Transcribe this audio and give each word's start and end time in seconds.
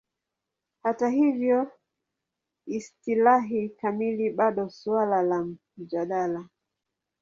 Hata 0.83 1.09
hivyo, 1.09 1.71
istilahi 2.65 3.69
kamili 3.69 4.29
bado 4.29 4.69
suala 4.69 5.21
la 5.23 5.47
mjadala. 5.77 6.47